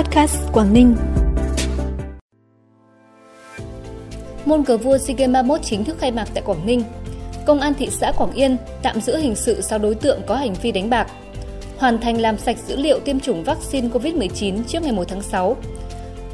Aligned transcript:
Podcast 0.00 0.52
Quảng 0.52 0.74
Ninh. 0.74 0.96
Môn 4.44 4.64
cờ 4.64 4.76
vua 4.76 4.98
SEA 4.98 5.16
Games 5.16 5.32
31 5.34 5.62
chính 5.62 5.84
thức 5.84 5.98
khai 5.98 6.10
mạc 6.10 6.28
tại 6.34 6.42
Quảng 6.46 6.66
Ninh. 6.66 6.82
Công 7.46 7.60
an 7.60 7.74
thị 7.74 7.88
xã 7.90 8.12
Quảng 8.12 8.32
Yên 8.32 8.56
tạm 8.82 9.00
giữ 9.00 9.16
hình 9.16 9.34
sự 9.34 9.60
6 9.60 9.78
đối 9.78 9.94
tượng 9.94 10.20
có 10.26 10.36
hành 10.36 10.54
vi 10.62 10.72
đánh 10.72 10.90
bạc. 10.90 11.06
Hoàn 11.78 12.00
thành 12.00 12.20
làm 12.20 12.38
sạch 12.38 12.56
dữ 12.66 12.76
liệu 12.76 13.00
tiêm 13.00 13.20
chủng 13.20 13.44
vaccine 13.44 13.88
COVID-19 13.88 14.62
trước 14.68 14.82
ngày 14.82 14.92
1 14.92 15.04
tháng 15.08 15.22
6. 15.22 15.56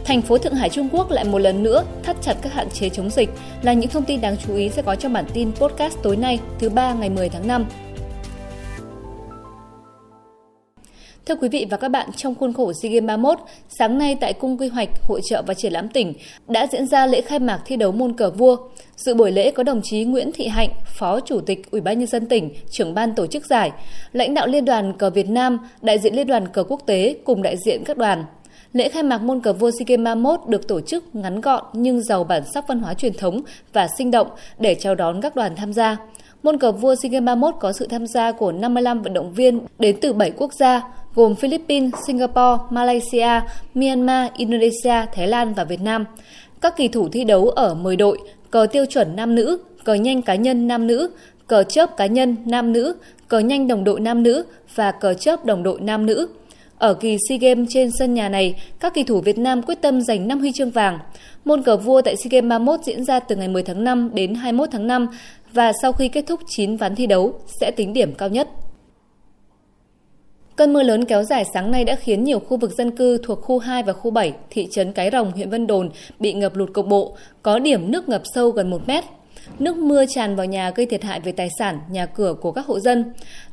Thành 0.04 0.22
phố 0.22 0.38
Thượng 0.38 0.54
Hải 0.54 0.68
Trung 0.68 0.88
Quốc 0.92 1.10
lại 1.10 1.24
một 1.24 1.38
lần 1.38 1.62
nữa 1.62 1.84
thắt 2.02 2.16
chặt 2.22 2.36
các 2.42 2.52
hạn 2.52 2.70
chế 2.70 2.88
chống 2.88 3.10
dịch 3.10 3.30
là 3.62 3.72
những 3.72 3.90
thông 3.90 4.04
tin 4.04 4.20
đáng 4.20 4.36
chú 4.46 4.56
ý 4.56 4.68
sẽ 4.68 4.82
có 4.82 4.94
trong 4.94 5.12
bản 5.12 5.24
tin 5.32 5.52
podcast 5.52 5.96
tối 6.02 6.16
nay, 6.16 6.40
thứ 6.58 6.68
ba 6.68 6.94
ngày 6.94 7.10
10 7.10 7.28
tháng 7.28 7.46
5. 7.46 7.66
Thưa 11.26 11.34
quý 11.34 11.48
vị 11.48 11.66
và 11.70 11.76
các 11.76 11.88
bạn, 11.88 12.10
trong 12.16 12.34
khuôn 12.34 12.52
khổ 12.52 12.72
SEA 12.72 12.92
Games 12.92 13.06
31, 13.06 13.38
sáng 13.68 13.98
nay 13.98 14.16
tại 14.20 14.32
Cung 14.32 14.58
Quy 14.58 14.68
hoạch, 14.68 14.88
Hội 15.02 15.20
trợ 15.24 15.42
và 15.46 15.54
Triển 15.54 15.72
lãm 15.72 15.88
tỉnh 15.88 16.14
đã 16.48 16.66
diễn 16.72 16.86
ra 16.86 17.06
lễ 17.06 17.20
khai 17.20 17.38
mạc 17.38 17.60
thi 17.64 17.76
đấu 17.76 17.92
môn 17.92 18.12
cờ 18.12 18.30
vua. 18.30 18.56
Dự 18.96 19.14
buổi 19.14 19.30
lễ 19.30 19.50
có 19.50 19.62
đồng 19.62 19.80
chí 19.84 20.04
Nguyễn 20.04 20.32
Thị 20.32 20.46
Hạnh, 20.46 20.68
Phó 20.98 21.20
Chủ 21.20 21.40
tịch 21.40 21.70
Ủy 21.70 21.80
ban 21.80 21.98
nhân 21.98 22.08
dân 22.08 22.26
tỉnh, 22.26 22.50
trưởng 22.70 22.94
ban 22.94 23.14
tổ 23.14 23.26
chức 23.26 23.46
giải, 23.46 23.72
lãnh 24.12 24.34
đạo 24.34 24.46
Liên 24.46 24.64
đoàn 24.64 24.92
cờ 24.98 25.10
Việt 25.10 25.28
Nam, 25.28 25.58
đại 25.82 25.98
diện 25.98 26.14
Liên 26.14 26.26
đoàn 26.26 26.48
cờ 26.48 26.64
quốc 26.64 26.80
tế 26.86 27.16
cùng 27.24 27.42
đại 27.42 27.56
diện 27.56 27.84
các 27.84 27.96
đoàn. 27.96 28.24
Lễ 28.72 28.88
khai 28.88 29.02
mạc 29.02 29.18
môn 29.18 29.40
cờ 29.40 29.52
vua 29.52 29.70
SEA 29.70 29.84
Games 29.88 30.04
31 30.04 30.40
được 30.48 30.68
tổ 30.68 30.80
chức 30.80 31.14
ngắn 31.14 31.40
gọn 31.40 31.64
nhưng 31.72 32.02
giàu 32.02 32.24
bản 32.24 32.42
sắc 32.54 32.68
văn 32.68 32.80
hóa 32.80 32.94
truyền 32.94 33.14
thống 33.14 33.40
và 33.72 33.88
sinh 33.98 34.10
động 34.10 34.28
để 34.58 34.74
chào 34.74 34.94
đón 34.94 35.20
các 35.20 35.36
đoàn 35.36 35.56
tham 35.56 35.72
gia. 35.72 35.96
Môn 36.42 36.58
cờ 36.58 36.72
vua 36.72 36.94
SEA 36.94 37.10
Games 37.10 37.26
31 37.26 37.54
có 37.60 37.72
sự 37.72 37.86
tham 37.86 38.06
gia 38.06 38.32
của 38.32 38.52
55 38.52 39.02
vận 39.02 39.14
động 39.14 39.32
viên 39.32 39.60
đến 39.78 39.96
từ 40.00 40.12
7 40.12 40.30
quốc 40.30 40.52
gia, 40.54 40.82
gồm 41.16 41.34
Philippines, 41.34 41.92
Singapore, 42.06 42.62
Malaysia, 42.70 43.40
Myanmar, 43.74 44.32
Indonesia, 44.36 45.06
Thái 45.12 45.28
Lan 45.28 45.54
và 45.54 45.64
Việt 45.64 45.80
Nam. 45.80 46.04
Các 46.60 46.76
kỳ 46.76 46.88
thủ 46.88 47.08
thi 47.08 47.24
đấu 47.24 47.48
ở 47.48 47.74
10 47.74 47.96
đội, 47.96 48.18
cờ 48.50 48.66
tiêu 48.72 48.86
chuẩn 48.86 49.16
nam 49.16 49.34
nữ, 49.34 49.58
cờ 49.84 49.94
nhanh 49.94 50.22
cá 50.22 50.34
nhân 50.34 50.68
nam 50.68 50.86
nữ, 50.86 51.10
cờ 51.46 51.62
chớp 51.62 51.96
cá 51.96 52.06
nhân 52.06 52.36
nam 52.44 52.72
nữ, 52.72 52.96
cờ 53.28 53.38
nhanh 53.38 53.68
đồng 53.68 53.84
đội 53.84 54.00
nam 54.00 54.22
nữ 54.22 54.44
và 54.74 54.92
cờ 54.92 55.14
chớp 55.14 55.44
đồng 55.44 55.62
đội 55.62 55.80
nam 55.80 56.06
nữ. 56.06 56.28
Ở 56.78 56.94
kỳ 56.94 57.16
SEA 57.28 57.38
Games 57.38 57.68
trên 57.70 57.90
sân 57.98 58.14
nhà 58.14 58.28
này, 58.28 58.54
các 58.80 58.94
kỳ 58.94 59.04
thủ 59.04 59.20
Việt 59.20 59.38
Nam 59.38 59.62
quyết 59.62 59.80
tâm 59.80 60.00
giành 60.00 60.28
5 60.28 60.40
huy 60.40 60.52
chương 60.52 60.70
vàng. 60.70 60.98
Môn 61.44 61.62
cờ 61.62 61.76
vua 61.76 62.02
tại 62.02 62.16
SEA 62.16 62.28
Games 62.30 62.50
31 62.50 62.80
diễn 62.84 63.04
ra 63.04 63.20
từ 63.20 63.36
ngày 63.36 63.48
10 63.48 63.62
tháng 63.62 63.84
5 63.84 64.10
đến 64.14 64.34
21 64.34 64.68
tháng 64.72 64.86
5 64.86 65.06
và 65.52 65.72
sau 65.82 65.92
khi 65.92 66.08
kết 66.08 66.24
thúc 66.26 66.40
9 66.48 66.76
ván 66.76 66.94
thi 66.94 67.06
đấu 67.06 67.34
sẽ 67.60 67.70
tính 67.70 67.92
điểm 67.92 68.12
cao 68.14 68.28
nhất. 68.28 68.48
Cơn 70.56 70.72
mưa 70.72 70.82
lớn 70.82 71.04
kéo 71.04 71.22
dài 71.22 71.44
sáng 71.54 71.70
nay 71.70 71.84
đã 71.84 71.96
khiến 71.96 72.24
nhiều 72.24 72.38
khu 72.38 72.56
vực 72.56 72.72
dân 72.78 72.90
cư 72.90 73.18
thuộc 73.18 73.42
khu 73.42 73.58
2 73.58 73.82
và 73.82 73.92
khu 73.92 74.10
7, 74.10 74.32
thị 74.50 74.68
trấn 74.70 74.92
Cái 74.92 75.10
Rồng, 75.12 75.32
huyện 75.32 75.50
Vân 75.50 75.66
Đồn 75.66 75.90
bị 76.18 76.32
ngập 76.32 76.56
lụt 76.56 76.72
cục 76.72 76.86
bộ, 76.86 77.16
có 77.42 77.58
điểm 77.58 77.90
nước 77.90 78.08
ngập 78.08 78.22
sâu 78.34 78.50
gần 78.50 78.70
1 78.70 78.88
mét. 78.88 79.04
Nước 79.58 79.76
mưa 79.76 80.04
tràn 80.08 80.36
vào 80.36 80.46
nhà 80.46 80.70
gây 80.70 80.86
thiệt 80.86 81.02
hại 81.02 81.20
về 81.20 81.32
tài 81.32 81.48
sản, 81.58 81.80
nhà 81.90 82.06
cửa 82.06 82.34
của 82.40 82.52
các 82.52 82.66
hộ 82.66 82.80
dân. 82.80 83.04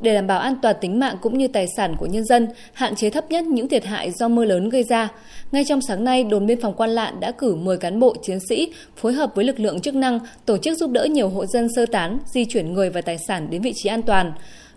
Để 0.02 0.14
đảm 0.14 0.28
bảo 0.28 0.40
an 0.40 0.56
toàn 0.62 0.76
tính 0.82 1.00
mạng 1.00 1.18
cũng 1.22 1.38
như 1.38 1.48
tài 1.48 1.68
sản 1.78 1.96
của 2.00 2.06
nhân 2.06 2.26
dân, 2.26 2.48
hạn 2.74 2.96
chế 2.96 3.10
thấp 3.10 3.32
nhất 3.32 3.44
những 3.44 3.68
thiệt 3.68 3.86
hại 3.86 4.12
do 4.12 4.28
mưa 4.28 4.46
lớn 4.46 4.70
gây 4.70 4.84
ra, 4.84 5.10
ngay 5.52 5.66
trong 5.66 5.82
sáng 5.82 6.04
nay, 6.04 6.24
đồn 6.24 6.46
biên 6.46 6.62
phòng 6.62 6.74
Quan 6.74 6.90
Lạn 6.90 7.20
đã 7.20 7.32
cử 7.32 7.56
10 7.56 7.78
cán 7.78 8.00
bộ 8.00 8.16
chiến 8.24 8.40
sĩ 8.50 8.74
phối 8.96 9.14
hợp 9.14 9.36
với 9.36 9.46
lực 9.46 9.60
lượng 9.60 9.80
chức 9.80 9.96
năng 9.96 10.20
tổ 10.46 10.58
chức 10.58 10.78
giúp 10.78 10.92
đỡ 10.92 11.06
nhiều 11.06 11.30
hộ 11.30 11.46
dân 11.46 11.68
sơ 11.76 11.86
tán, 11.86 12.20
di 12.34 12.46
chuyển 12.46 12.74
người 12.74 12.90
và 12.90 13.02
tài 13.02 13.18
sản 13.28 13.50
đến 13.50 13.62
vị 13.62 13.74
trí 13.76 13.90
an 13.90 14.02
toàn 14.02 14.34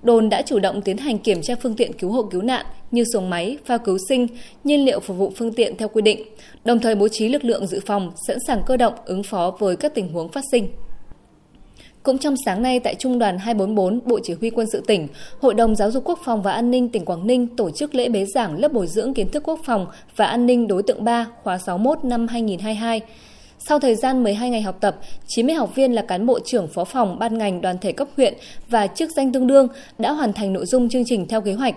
đồn 0.07 0.29
đã 0.29 0.43
chủ 0.43 0.59
động 0.59 0.83
tiến 0.83 0.97
hành 0.97 1.19
kiểm 1.19 1.43
tra 1.43 1.55
phương 1.63 1.75
tiện 1.75 1.93
cứu 1.93 2.11
hộ 2.13 2.23
cứu 2.23 2.43
nạn 2.43 2.67
như 2.91 3.05
xuồng 3.13 3.31
máy, 3.31 3.59
phao 3.65 3.79
cứu 3.79 3.99
sinh, 4.09 4.27
nhiên 4.65 4.85
liệu 4.85 5.01
phục 5.01 5.17
vụ 5.17 5.33
phương 5.37 5.53
tiện 5.53 5.77
theo 5.77 5.89
quy 5.89 6.03
định, 6.03 6.23
đồng 6.65 6.79
thời 6.79 6.95
bố 6.95 7.09
trí 7.09 7.29
lực 7.29 7.45
lượng 7.45 7.67
dự 7.67 7.81
phòng 7.87 8.13
sẵn 8.27 8.39
sàng 8.47 8.63
cơ 8.67 8.77
động 8.77 8.95
ứng 9.05 9.23
phó 9.23 9.57
với 9.59 9.77
các 9.77 9.95
tình 9.95 10.13
huống 10.13 10.29
phát 10.29 10.45
sinh. 10.53 10.69
Cũng 12.03 12.19
trong 12.19 12.35
sáng 12.45 12.63
nay 12.63 12.81
tại 12.81 12.95
Trung 12.95 13.19
đoàn 13.19 13.39
244, 13.39 14.01
Bộ 14.05 14.19
Chỉ 14.23 14.35
huy 14.41 14.51
Quân 14.51 14.67
sự 14.73 14.83
tỉnh, 14.87 15.09
Hội 15.41 15.55
đồng 15.55 15.77
Giáo 15.77 15.91
dục 15.91 16.05
Quốc 16.05 16.19
phòng 16.25 16.43
và 16.43 16.53
An 16.53 16.71
ninh 16.71 16.89
tỉnh 16.89 17.05
Quảng 17.05 17.27
Ninh 17.27 17.57
tổ 17.57 17.71
chức 17.71 17.95
lễ 17.95 18.09
bế 18.09 18.25
giảng 18.35 18.59
lớp 18.59 18.73
bồi 18.73 18.87
dưỡng 18.87 19.15
kiến 19.15 19.29
thức 19.29 19.43
quốc 19.47 19.61
phòng 19.65 19.87
và 20.17 20.27
an 20.27 20.47
ninh 20.47 20.69
đối 20.69 20.83
tượng 20.83 21.05
3 21.05 21.27
khóa 21.43 21.59
61 21.59 22.05
năm 22.05 22.29
2022. 22.29 23.01
Sau 23.69 23.79
thời 23.79 23.95
gian 23.95 24.23
12 24.23 24.51
ngày 24.51 24.63
học 24.63 24.77
tập, 24.81 24.97
90 25.27 25.55
học 25.55 25.75
viên 25.75 25.93
là 25.93 26.03
cán 26.03 26.27
bộ 26.27 26.41
trưởng 26.45 26.69
phó 26.69 26.85
phòng 26.85 27.19
ban 27.19 27.39
ngành 27.39 27.61
đoàn 27.61 27.79
thể 27.79 27.93
cấp 27.93 28.09
huyện 28.17 28.35
và 28.69 28.87
chức 28.87 29.11
danh 29.11 29.33
tương 29.33 29.47
đương 29.47 29.69
đã 29.99 30.13
hoàn 30.13 30.33
thành 30.33 30.53
nội 30.53 30.67
dung 30.67 30.89
chương 30.89 31.05
trình 31.07 31.29
theo 31.29 31.41
kế 31.41 31.53
hoạch. 31.53 31.75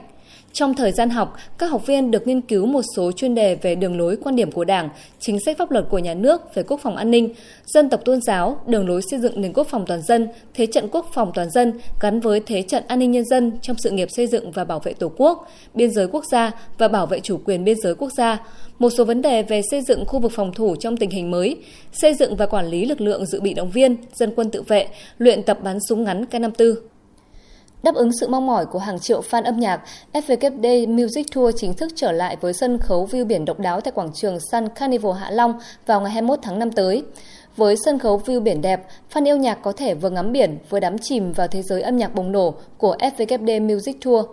Trong 0.54 0.74
thời 0.74 0.92
gian 0.92 1.10
học, 1.10 1.38
các 1.58 1.68
học 1.68 1.88
viên 1.88 2.12
được 2.12 2.28
nghiên 2.28 2.42
cứu 2.42 2.66
một 2.66 2.82
số 2.96 3.12
chuyên 3.12 3.36
đề 3.36 3.56
về 3.56 3.76
đường 3.76 3.98
lối 3.98 4.18
quan 4.24 4.36
điểm 4.36 4.52
của 4.52 4.66
Đảng, 4.66 4.90
chính 5.20 5.40
sách 5.46 5.58
pháp 5.58 5.72
luật 5.72 5.86
của 5.90 6.00
nhà 6.00 6.14
nước 6.14 6.56
về 6.56 6.64
quốc 6.64 6.80
phòng 6.84 6.96
an 6.96 7.12
ninh, 7.12 7.34
dân 7.66 7.90
tộc 7.90 8.02
tôn 8.06 8.22
giáo, 8.22 8.62
đường 8.68 8.88
lối 8.88 9.02
xây 9.02 9.20
dựng 9.20 9.42
nền 9.42 9.54
quốc 9.54 9.68
phòng 9.68 9.86
toàn 9.88 10.02
dân, 10.02 10.28
thế 10.54 10.66
trận 10.66 10.88
quốc 10.92 11.10
phòng 11.14 11.32
toàn 11.34 11.50
dân 11.50 11.74
gắn 12.00 12.20
với 12.20 12.42
thế 12.46 12.62
trận 12.62 12.84
an 12.88 13.00
ninh 13.00 13.12
nhân 13.12 13.26
dân 13.26 13.52
trong 13.62 13.76
sự 13.80 13.92
nghiệp 13.92 14.08
xây 14.12 14.28
dựng 14.28 14.52
và 14.52 14.64
bảo 14.64 14.80
vệ 14.80 14.94
Tổ 14.94 15.12
quốc, 15.18 15.48
biên 15.74 15.92
giới 15.92 16.08
quốc 16.08 16.26
gia 16.32 16.52
và 16.78 16.88
bảo 16.88 17.06
vệ 17.06 17.20
chủ 17.20 17.40
quyền 17.46 17.64
biên 17.64 17.78
giới 17.84 17.96
quốc 17.96 18.10
gia, 18.18 18.38
một 18.80 18.90
số 18.90 19.06
vấn 19.06 19.22
đề 19.22 19.44
về 19.44 19.62
xây 19.72 19.82
dựng 19.82 20.06
khu 20.06 20.20
vực 20.20 20.32
phòng 20.36 20.54
thủ 20.54 20.76
trong 20.76 20.98
tình 20.98 21.10
hình 21.10 21.32
mới, 21.32 21.58
xây 21.92 22.14
dựng 22.14 22.36
và 22.36 22.46
quản 22.46 22.68
lý 22.68 22.86
lực 22.86 23.02
lượng 23.02 23.26
dự 23.26 23.42
bị 23.42 23.54
động 23.54 23.72
viên, 23.72 23.98
dân 24.14 24.34
quân 24.36 24.52
tự 24.52 24.62
vệ, 24.62 24.88
luyện 25.18 25.44
tập 25.44 25.60
bắn 25.64 25.78
súng 25.90 26.04
ngắn 26.04 26.26
K54. 26.32 26.76
Đáp 27.84 27.96
ứng 27.96 28.12
sự 28.20 28.28
mong 28.28 28.48
mỏi 28.48 28.66
của 28.66 28.80
hàng 28.80 29.00
triệu 29.00 29.22
fan 29.22 29.44
âm 29.44 29.60
nhạc, 29.60 29.82
FVKD 30.14 30.88
Music 30.88 31.26
Tour 31.36 31.56
chính 31.58 31.74
thức 31.74 31.92
trở 31.96 32.12
lại 32.12 32.38
với 32.42 32.54
sân 32.54 32.78
khấu 32.78 33.08
view 33.12 33.26
biển 33.26 33.46
độc 33.46 33.60
đáo 33.60 33.82
tại 33.82 33.92
quảng 33.92 34.14
trường 34.14 34.38
Sun 34.52 34.70
Carnival 34.70 35.14
Hạ 35.14 35.32
Long 35.32 35.54
vào 35.86 36.02
ngày 36.02 36.12
21 36.12 36.40
tháng 36.42 36.60
5 36.60 36.72
tới. 36.72 37.04
Với 37.56 37.76
sân 37.86 38.00
khấu 38.00 38.22
view 38.26 38.40
biển 38.40 38.62
đẹp, 38.62 38.88
fan 39.14 39.26
yêu 39.26 39.38
nhạc 39.38 39.56
có 39.62 39.72
thể 39.72 39.94
vừa 39.94 40.10
ngắm 40.10 40.32
biển 40.32 40.58
vừa 40.70 40.80
đắm 40.80 40.98
chìm 40.98 41.32
vào 41.32 41.48
thế 41.48 41.62
giới 41.62 41.82
âm 41.82 41.98
nhạc 41.98 42.16
bùng 42.16 42.32
nổ 42.32 42.54
của 42.78 42.96
FVKD 43.00 43.74
Music 43.74 44.02
Tour. 44.02 44.26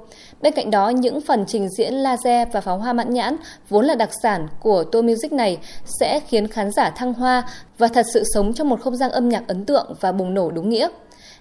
Bên 0.43 0.53
cạnh 0.53 0.71
đó, 0.71 0.89
những 0.89 1.21
phần 1.21 1.45
trình 1.49 1.69
diễn 1.69 1.95
laser 1.95 2.49
và 2.53 2.61
pháo 2.61 2.78
hoa 2.78 2.93
mãn 2.93 3.11
nhãn 3.11 3.37
vốn 3.69 3.84
là 3.84 3.95
đặc 3.95 4.11
sản 4.23 4.49
của 4.63 4.84
tour 4.84 5.05
music 5.05 5.33
này 5.33 5.59
sẽ 6.01 6.21
khiến 6.21 6.49
khán 6.49 6.71
giả 6.71 6.91
thăng 6.91 7.15
hoa 7.15 7.49
và 7.78 7.89
thật 7.89 8.07
sự 8.15 8.23
sống 8.34 8.55
trong 8.55 8.69
một 8.69 8.81
không 8.81 8.97
gian 8.97 9.11
âm 9.11 9.28
nhạc 9.28 9.49
ấn 9.49 9.65
tượng 9.65 9.95
và 10.01 10.13
bùng 10.13 10.34
nổ 10.34 10.51
đúng 10.51 10.69
nghĩa. 10.69 10.89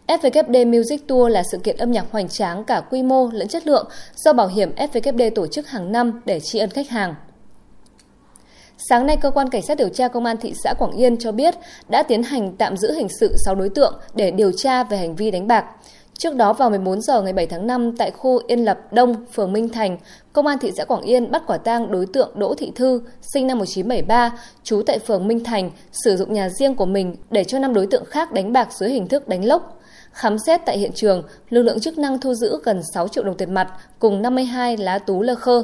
FWD 0.08 0.78
Music 0.78 1.08
Tour 1.08 1.32
là 1.32 1.44
sự 1.52 1.58
kiện 1.58 1.78
âm 1.78 1.92
nhạc 1.92 2.06
hoành 2.12 2.30
tráng 2.30 2.64
cả 2.64 2.82
quy 2.90 3.04
mô 3.04 3.30
lẫn 3.32 3.48
chất 3.48 3.68
lượng 3.68 3.90
do 4.16 4.34
bảo 4.34 4.48
hiểm 4.48 4.72
FWD 4.76 5.32
tổ 5.36 5.48
chức 5.48 5.68
hàng 5.68 5.92
năm 5.92 6.22
để 6.26 6.40
tri 6.40 6.60
ân 6.60 6.70
khách 6.70 6.90
hàng. 6.90 7.16
Sáng 8.78 9.06
nay, 9.06 9.18
Cơ 9.22 9.32
quan 9.32 9.50
Cảnh 9.50 9.62
sát 9.62 9.78
điều 9.78 9.90
tra 9.90 10.08
Công 10.08 10.26
an 10.26 10.38
thị 10.38 10.54
xã 10.64 10.74
Quảng 10.74 10.92
Yên 10.92 11.18
cho 11.18 11.32
biết 11.32 11.56
đã 11.90 12.04
tiến 12.04 12.24
hành 12.24 12.56
tạm 12.58 12.78
giữ 12.78 12.94
hình 12.94 13.08
sự 13.20 13.36
6 13.46 13.56
đối 13.56 13.70
tượng 13.70 14.00
để 14.14 14.32
điều 14.32 14.52
tra 14.52 14.84
về 14.84 14.98
hành 14.98 15.16
vi 15.16 15.32
đánh 15.32 15.48
bạc. 15.48 15.66
Trước 16.18 16.36
đó 16.36 16.54
vào 16.54 16.70
14 16.70 17.02
giờ 17.02 17.22
ngày 17.22 17.34
7 17.34 17.48
tháng 17.48 17.68
5 17.68 17.92
tại 17.98 18.12
khu 18.12 18.42
Yên 18.48 18.66
Lập 18.66 18.94
Đông, 18.94 19.16
phường 19.34 19.54
Minh 19.54 19.70
Thành, 19.70 19.98
Công 20.34 20.48
an 20.48 20.58
thị 20.58 20.72
xã 20.78 20.86
Quảng 20.86 21.02
Yên 21.02 21.32
bắt 21.32 21.44
quả 21.48 21.58
tang 21.58 21.92
đối 21.92 22.06
tượng 22.06 22.32
Đỗ 22.36 22.54
Thị 22.58 22.72
Thư, 22.76 23.02
sinh 23.22 23.48
năm 23.48 23.58
1973, 23.58 24.32
trú 24.64 24.82
tại 24.86 25.00
phường 25.00 25.28
Minh 25.28 25.44
Thành, 25.44 25.72
sử 25.92 26.18
dụng 26.18 26.34
nhà 26.34 26.50
riêng 26.50 26.76
của 26.76 26.86
mình 26.86 27.16
để 27.32 27.44
cho 27.44 27.60
năm 27.60 27.74
đối 27.74 27.88
tượng 27.88 28.06
khác 28.06 28.32
đánh 28.32 28.54
bạc 28.54 28.70
dưới 28.80 28.90
hình 28.90 29.08
thức 29.08 29.28
đánh 29.28 29.46
lốc. 29.46 29.80
Khám 30.12 30.38
xét 30.40 30.62
tại 30.66 30.78
hiện 30.78 30.92
trường, 30.96 31.24
lực 31.50 31.62
lượng 31.62 31.80
chức 31.80 31.98
năng 31.98 32.20
thu 32.20 32.34
giữ 32.34 32.60
gần 32.64 32.82
6 32.94 33.08
triệu 33.08 33.24
đồng 33.24 33.38
tiền 33.38 33.54
mặt 33.54 33.68
cùng 34.00 34.22
52 34.22 34.78
lá 34.78 35.00
tú 35.00 35.22
lơ 35.22 35.36
khơ. 35.36 35.64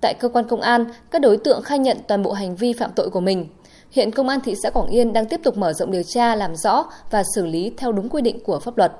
Tại 0.00 0.14
cơ 0.14 0.28
quan 0.28 0.48
công 0.48 0.60
an, 0.60 0.84
các 1.10 1.22
đối 1.22 1.36
tượng 1.36 1.62
khai 1.62 1.78
nhận 1.78 1.96
toàn 2.08 2.22
bộ 2.22 2.32
hành 2.32 2.56
vi 2.56 2.72
phạm 2.72 2.90
tội 2.96 3.10
của 3.10 3.20
mình. 3.20 3.46
Hiện 3.90 4.10
Công 4.10 4.28
an 4.28 4.40
thị 4.40 4.54
xã 4.62 4.70
Quảng 4.70 4.88
Yên 4.88 5.12
đang 5.12 5.26
tiếp 5.26 5.40
tục 5.44 5.56
mở 5.56 5.72
rộng 5.72 5.90
điều 5.90 6.02
tra, 6.02 6.34
làm 6.34 6.56
rõ 6.56 6.84
và 7.10 7.22
xử 7.34 7.46
lý 7.46 7.72
theo 7.76 7.92
đúng 7.92 8.08
quy 8.08 8.22
định 8.22 8.40
của 8.44 8.58
pháp 8.58 8.78
luật. 8.78 8.92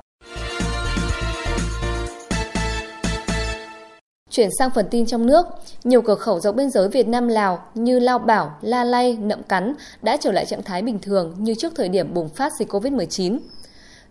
Chuyển 4.32 4.48
sang 4.58 4.70
phần 4.70 4.86
tin 4.90 5.06
trong 5.06 5.26
nước, 5.26 5.46
nhiều 5.84 6.02
cửa 6.02 6.14
khẩu 6.14 6.40
dọc 6.40 6.54
biên 6.54 6.70
giới 6.70 6.88
Việt 6.88 7.08
Nam 7.08 7.28
Lào 7.28 7.62
như 7.74 7.98
Lao 7.98 8.18
Bảo, 8.18 8.58
La 8.62 8.84
Lay, 8.84 9.16
Nậm 9.20 9.42
Cắn 9.42 9.74
đã 10.02 10.16
trở 10.16 10.32
lại 10.32 10.46
trạng 10.46 10.62
thái 10.62 10.82
bình 10.82 10.98
thường 10.98 11.34
như 11.38 11.54
trước 11.54 11.72
thời 11.76 11.88
điểm 11.88 12.14
bùng 12.14 12.28
phát 12.28 12.52
dịch 12.58 12.68
COVID-19. 12.68 13.38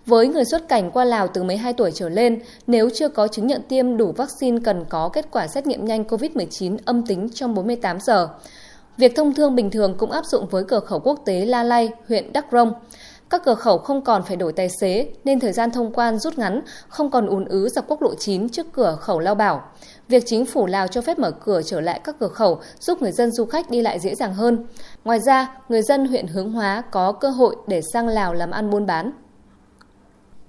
Với 0.06 0.27
người 0.27 0.45
xuất 0.45 0.68
cảnh 0.68 0.91
qua 0.91 1.06
Lào 1.06 1.27
từ 1.27 1.44
12 1.44 1.73
tuổi 1.73 1.91
trở 1.91 2.09
lên, 2.09 2.41
nếu 2.68 2.89
chưa 2.94 3.09
có 3.09 3.27
chứng 3.27 3.47
nhận 3.47 3.62
tiêm 3.69 3.97
đủ 3.97 4.12
vaccine 4.12 4.57
cần 4.63 4.85
có 4.89 5.09
kết 5.09 5.25
quả 5.31 5.47
xét 5.47 5.68
nghiệm 5.68 5.85
nhanh 5.85 6.03
COVID-19 6.03 6.77
âm 6.85 7.06
tính 7.06 7.29
trong 7.33 7.53
48 7.56 7.97
giờ. 8.00 8.27
Việc 8.97 9.15
thông 9.15 9.33
thương 9.33 9.56
bình 9.56 9.71
thường 9.71 9.95
cũng 9.97 10.12
áp 10.12 10.25
dụng 10.25 10.47
với 10.47 10.63
cửa 10.63 10.79
khẩu 10.79 11.00
quốc 11.00 11.19
tế 11.25 11.45
La 11.45 11.63
Lai, 11.63 11.89
huyện 12.07 12.33
Đắk 12.33 12.45
Rông. 12.51 12.73
Các 13.31 13.41
cửa 13.45 13.56
khẩu 13.56 13.77
không 13.77 14.01
còn 14.01 14.23
phải 14.23 14.35
đổi 14.35 14.53
tài 14.53 14.69
xế 14.81 15.07
nên 15.23 15.39
thời 15.39 15.53
gian 15.53 15.71
thông 15.71 15.94
quan 15.94 16.19
rút 16.19 16.38
ngắn, 16.38 16.62
không 16.88 17.12
còn 17.12 17.27
ùn 17.27 17.45
ứ 17.45 17.69
dọc 17.69 17.85
quốc 17.88 18.01
lộ 18.01 18.15
9 18.15 18.50
trước 18.50 18.68
cửa 18.73 18.97
khẩu 19.01 19.19
Lao 19.19 19.35
Bảo. 19.35 19.63
Việc 20.11 20.23
chính 20.25 20.45
phủ 20.45 20.65
Lào 20.65 20.87
cho 20.87 21.01
phép 21.01 21.19
mở 21.19 21.31
cửa 21.31 21.61
trở 21.65 21.81
lại 21.81 22.01
các 22.03 22.15
cửa 22.19 22.27
khẩu 22.27 22.59
giúp 22.79 23.01
người 23.01 23.11
dân 23.11 23.31
du 23.31 23.45
khách 23.45 23.69
đi 23.69 23.81
lại 23.81 23.99
dễ 23.99 24.15
dàng 24.15 24.33
hơn. 24.33 24.67
Ngoài 25.03 25.19
ra, 25.19 25.57
người 25.69 25.81
dân 25.81 26.07
huyện 26.07 26.27
Hướng 26.27 26.51
Hóa 26.51 26.83
có 26.91 27.11
cơ 27.11 27.29
hội 27.29 27.55
để 27.67 27.81
sang 27.93 28.07
Lào 28.07 28.33
làm 28.33 28.51
ăn 28.51 28.69
buôn 28.69 28.85
bán. 28.85 29.11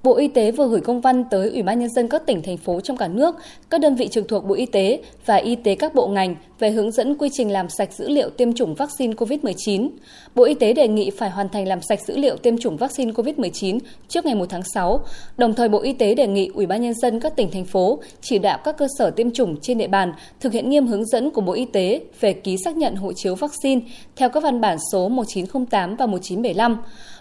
Bộ 0.02 0.16
Y 0.16 0.28
tế 0.28 0.50
vừa 0.50 0.68
gửi 0.68 0.80
công 0.80 1.00
văn 1.00 1.24
tới 1.30 1.50
Ủy 1.50 1.62
ban 1.62 1.80
nhân 1.80 1.88
dân 1.88 2.08
các 2.08 2.26
tỉnh 2.26 2.42
thành 2.42 2.56
phố 2.56 2.80
trong 2.80 2.96
cả 2.96 3.08
nước, 3.08 3.34
các 3.70 3.80
đơn 3.80 3.94
vị 3.94 4.08
trực 4.08 4.28
thuộc 4.28 4.44
Bộ 4.44 4.54
Y 4.54 4.66
tế 4.66 5.02
và 5.26 5.36
y 5.36 5.56
tế 5.56 5.74
các 5.74 5.94
bộ 5.94 6.06
ngành 6.06 6.36
về 6.58 6.70
hướng 6.70 6.92
dẫn 6.92 7.14
quy 7.18 7.28
trình 7.32 7.50
làm 7.50 7.68
sạch 7.68 7.92
dữ 7.92 8.08
liệu 8.08 8.30
tiêm 8.30 8.52
chủng 8.52 8.74
vaccine 8.74 9.14
COVID-19. 9.14 9.88
Bộ 10.34 10.44
Y 10.44 10.54
tế 10.54 10.72
đề 10.72 10.88
nghị 10.88 11.10
phải 11.10 11.30
hoàn 11.30 11.48
thành 11.48 11.68
làm 11.68 11.82
sạch 11.88 12.00
dữ 12.06 12.16
liệu 12.16 12.36
tiêm 12.36 12.58
chủng 12.58 12.76
vaccine 12.76 13.12
COVID-19 13.12 13.78
trước 14.08 14.26
ngày 14.26 14.34
1 14.34 14.46
tháng 14.48 14.62
6. 14.74 15.00
Đồng 15.36 15.54
thời 15.54 15.68
Bộ 15.68 15.78
Y 15.78 15.92
tế 15.92 16.14
đề 16.14 16.26
nghị 16.26 16.50
Ủy 16.54 16.66
ban 16.66 16.82
nhân 16.82 16.94
dân 16.94 17.20
các 17.20 17.36
tỉnh 17.36 17.50
thành 17.50 17.64
phố 17.64 17.98
chỉ 18.20 18.38
đạo 18.38 18.58
các 18.64 18.76
cơ 18.78 18.86
sở 18.98 19.10
tiêm 19.10 19.30
chủng 19.30 19.56
trên 19.62 19.78
địa 19.78 19.88
bàn 19.88 20.12
thực 20.40 20.52
hiện 20.52 20.70
nghiêm 20.70 20.86
hướng 20.86 21.06
dẫn 21.06 21.30
của 21.30 21.40
Bộ 21.40 21.52
Y 21.52 21.64
tế 21.64 22.00
về 22.20 22.32
ký 22.32 22.56
xác 22.64 22.76
nhận 22.76 22.96
hộ 22.96 23.12
chiếu 23.12 23.34
vaccine 23.34 23.80
theo 24.16 24.28
các 24.28 24.42
văn 24.42 24.60
bản 24.60 24.78
số 24.92 25.08
1908 25.08 25.96
và 25.96 26.06
1975. 26.06 26.76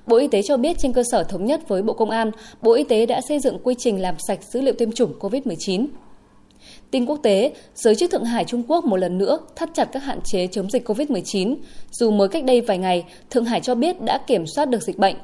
Bộ 0.08 0.18
Y 0.18 0.28
tế 0.28 0.42
cho 0.42 0.58
biết 0.58 0.78
trên 0.80 0.94
cơ 0.94 1.04
sở 1.12 1.24
thống 1.24 1.46
nhất 1.46 1.68
với 1.68 1.82
Bộ 1.82 1.94
Công 1.94 2.10
an, 2.10 2.32
bộ 2.62 2.71
Bộ 2.72 2.76
Y 2.76 2.84
tế 2.84 3.06
đã 3.06 3.22
xây 3.22 3.40
dựng 3.40 3.58
quy 3.64 3.76
trình 3.78 4.02
làm 4.02 4.16
sạch 4.28 4.40
dữ 4.44 4.62
liệu 4.62 4.74
tiêm 4.74 4.92
chủng 4.92 5.14
COVID-19. 5.20 5.86
Tin 6.92 7.06
quốc 7.06 7.20
tế, 7.24 7.54
giới 7.76 7.96
chức 7.96 8.12
Thượng 8.12 8.24
Hải 8.24 8.46
Trung 8.46 8.64
Quốc 8.68 8.86
một 8.86 8.98
lần 8.98 9.18
nữa 9.18 9.40
thắt 9.56 9.70
chặt 9.74 9.90
các 9.92 10.04
hạn 10.04 10.20
chế 10.24 10.48
chống 10.48 10.70
dịch 10.70 10.90
COVID-19. 10.90 11.56
Dù 11.92 12.12
mới 12.12 12.28
cách 12.28 12.44
đây 12.44 12.62
vài 12.62 12.78
ngày, 12.78 13.04
Thượng 13.30 13.46
Hải 13.46 13.62
cho 13.62 13.76
biết 13.76 14.02
đã 14.02 14.20
kiểm 14.28 14.48
soát 14.48 14.70
được 14.70 14.84
dịch 14.84 14.98
bệnh. 14.98 15.16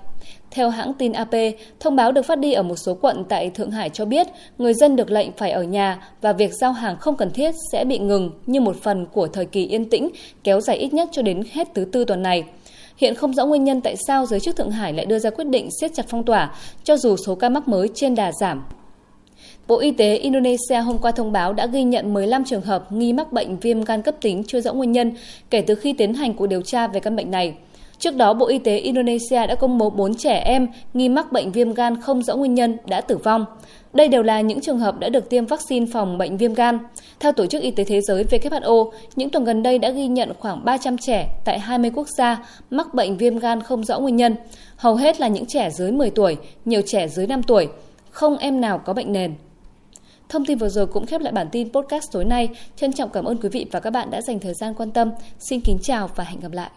Theo 0.52 0.70
hãng 0.70 0.94
tin 0.94 1.12
AP, 1.14 1.36
thông 1.80 1.96
báo 1.96 2.12
được 2.12 2.22
phát 2.22 2.40
đi 2.40 2.54
ở 2.54 2.64
một 2.64 2.76
số 2.76 2.94
quận 3.02 3.24
tại 3.30 3.50
Thượng 3.50 3.72
Hải 3.72 3.90
cho 3.90 4.06
biết 4.06 4.28
người 4.58 4.74
dân 4.74 4.96
được 4.96 5.12
lệnh 5.12 5.32
phải 5.32 5.52
ở 5.52 5.64
nhà 5.64 6.10
và 6.22 6.34
việc 6.34 6.52
giao 6.54 6.72
hàng 6.72 6.98
không 7.00 7.16
cần 7.16 7.32
thiết 7.32 7.52
sẽ 7.72 7.86
bị 7.86 7.98
ngừng 7.98 8.32
như 8.46 8.62
một 8.62 8.76
phần 8.82 9.06
của 9.14 9.28
thời 9.28 9.46
kỳ 9.46 9.66
yên 9.66 9.90
tĩnh 9.90 10.10
kéo 10.44 10.62
dài 10.62 10.78
ít 10.78 10.94
nhất 10.94 11.10
cho 11.12 11.22
đến 11.22 11.42
hết 11.52 11.68
thứ 11.76 11.86
tư 11.86 12.06
tuần 12.06 12.24
này. 12.24 12.44
Hiện 12.98 13.16
không 13.16 13.34
rõ 13.34 13.46
nguyên 13.46 13.64
nhân 13.64 13.82
tại 13.82 13.96
sao 14.08 14.26
giới 14.26 14.40
chức 14.40 14.56
Thượng 14.56 14.72
Hải 14.72 14.94
lại 14.94 15.06
đưa 15.06 15.20
ra 15.20 15.30
quyết 15.30 15.48
định 15.48 15.70
siết 15.82 15.92
chặt 15.94 16.06
phong 16.10 16.24
tỏa, 16.24 16.56
cho 16.84 16.98
dù 16.98 17.16
số 17.18 17.36
ca 17.36 17.50
mắc 17.50 17.68
mới 17.68 17.90
trên 17.94 18.16
đà 18.16 18.32
giảm. 18.32 18.64
Bộ 19.68 19.80
Y 19.80 19.92
tế 19.92 20.16
Indonesia 20.16 20.80
hôm 20.86 20.98
qua 20.98 21.12
thông 21.12 21.32
báo 21.32 21.54
đã 21.54 21.66
ghi 21.66 21.84
nhận 21.84 22.14
15 22.14 22.46
trường 22.46 22.62
hợp 22.62 22.92
nghi 22.92 23.14
mắc 23.14 23.34
bệnh 23.34 23.60
viêm 23.60 23.82
gan 23.82 24.02
cấp 24.02 24.16
tính 24.22 24.44
chưa 24.48 24.62
rõ 24.62 24.74
nguyên 24.74 24.92
nhân 24.92 25.12
kể 25.50 25.62
từ 25.62 25.76
khi 25.76 25.94
tiến 25.94 26.14
hành 26.14 26.34
cuộc 26.34 26.48
điều 26.48 26.62
tra 26.62 26.88
về 26.88 27.00
căn 27.00 27.16
bệnh 27.16 27.32
này. 27.32 27.54
Trước 28.00 28.16
đó, 28.16 28.34
Bộ 28.34 28.48
Y 28.48 28.58
tế 28.58 28.78
Indonesia 28.78 29.48
đã 29.48 29.56
công 29.56 29.78
bố 29.78 29.90
4 29.90 30.16
trẻ 30.16 30.42
em 30.46 30.68
nghi 30.94 31.10
mắc 31.10 31.32
bệnh 31.32 31.52
viêm 31.52 31.74
gan 31.74 32.02
không 32.02 32.24
rõ 32.24 32.36
nguyên 32.36 32.54
nhân 32.54 32.78
đã 32.86 33.02
tử 33.02 33.18
vong. 33.18 33.46
Đây 33.94 34.08
đều 34.08 34.24
là 34.24 34.42
những 34.42 34.62
trường 34.62 34.80
hợp 34.80 35.00
đã 35.00 35.10
được 35.10 35.30
tiêm 35.30 35.46
vaccine 35.46 35.86
phòng 35.94 36.18
bệnh 36.18 36.38
viêm 36.38 36.54
gan. 36.54 36.80
Theo 37.20 37.32
Tổ 37.32 37.46
chức 37.46 37.62
Y 37.62 37.72
tế 37.72 37.84
Thế 37.84 38.02
giới 38.02 38.24
WHO, 38.24 38.92
những 39.16 39.30
tuần 39.30 39.44
gần 39.44 39.64
đây 39.64 39.80
đã 39.80 39.90
ghi 39.90 40.08
nhận 40.08 40.34
khoảng 40.40 40.66
300 40.66 40.98
trẻ 40.98 41.28
tại 41.46 41.60
20 41.60 41.92
quốc 41.96 42.08
gia 42.18 42.46
mắc 42.70 42.94
bệnh 42.94 43.18
viêm 43.18 43.38
gan 43.38 43.62
không 43.62 43.84
rõ 43.84 44.00
nguyên 44.00 44.16
nhân. 44.16 44.36
Hầu 44.76 44.96
hết 44.96 45.20
là 45.20 45.28
những 45.28 45.46
trẻ 45.46 45.70
dưới 45.70 45.92
10 45.92 46.10
tuổi, 46.10 46.38
nhiều 46.66 46.82
trẻ 46.86 47.08
dưới 47.08 47.28
5 47.28 47.44
tuổi. 47.44 47.68
Không 48.12 48.38
em 48.38 48.62
nào 48.62 48.78
có 48.78 48.94
bệnh 48.94 49.14
nền. 49.14 49.34
Thông 50.30 50.46
tin 50.46 50.58
vừa 50.58 50.70
rồi 50.70 50.88
cũng 50.88 51.06
khép 51.06 51.22
lại 51.22 51.34
bản 51.34 51.48
tin 51.52 51.72
podcast 51.72 52.06
tối 52.12 52.26
nay. 52.26 52.50
Trân 52.76 52.94
trọng 52.94 53.10
cảm 53.10 53.26
ơn 53.26 53.38
quý 53.38 53.50
vị 53.50 53.66
và 53.72 53.80
các 53.80 53.90
bạn 53.90 54.12
đã 54.12 54.22
dành 54.22 54.40
thời 54.40 54.54
gian 54.54 54.74
quan 54.74 54.92
tâm. 54.92 55.12
Xin 55.40 55.62
kính 55.62 55.78
chào 55.84 56.10
và 56.16 56.24
hẹn 56.24 56.40
gặp 56.40 56.52
lại. 56.52 56.70